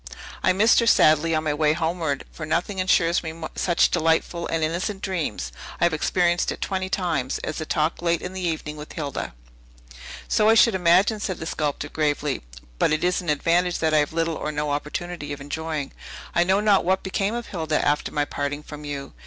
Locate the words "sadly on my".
0.87-1.53